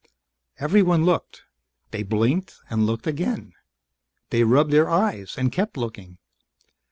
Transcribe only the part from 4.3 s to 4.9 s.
They rubbed their